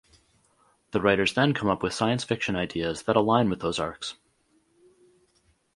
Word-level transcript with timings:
The 0.93 0.99
writers 0.99 1.35
then 1.35 1.53
come 1.53 1.69
up 1.69 1.83
with 1.83 1.93
science 1.93 2.23
fiction 2.23 2.55
ideas 2.55 3.03
that 3.03 3.15
align 3.15 3.51
with 3.51 3.59
those 3.59 3.77
arcs. 3.77 4.15